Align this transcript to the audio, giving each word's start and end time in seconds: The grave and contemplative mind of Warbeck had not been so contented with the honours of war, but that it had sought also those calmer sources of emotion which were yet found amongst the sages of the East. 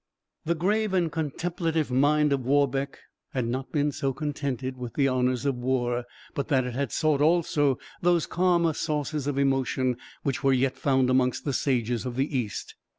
The 0.45 0.55
grave 0.55 0.95
and 0.95 1.11
contemplative 1.11 1.91
mind 1.91 2.33
of 2.33 2.43
Warbeck 2.43 2.97
had 3.33 3.45
not 3.45 3.71
been 3.71 3.91
so 3.91 4.13
contented 4.13 4.75
with 4.75 4.95
the 4.95 5.07
honours 5.07 5.45
of 5.45 5.57
war, 5.57 6.05
but 6.33 6.47
that 6.47 6.65
it 6.65 6.73
had 6.73 6.91
sought 6.91 7.21
also 7.21 7.77
those 8.01 8.25
calmer 8.25 8.73
sources 8.73 9.27
of 9.27 9.37
emotion 9.37 9.97
which 10.23 10.43
were 10.43 10.53
yet 10.53 10.75
found 10.75 11.11
amongst 11.11 11.45
the 11.45 11.53
sages 11.53 12.03
of 12.03 12.15
the 12.15 12.35
East. 12.35 12.73